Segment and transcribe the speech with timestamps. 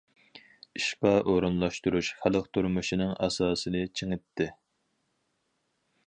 [0.77, 4.49] ئىشقا ئورۇنلاشتۇرۇش خەلق تۇرمۇشىنىڭ ئاساسىنى چىڭىتتى.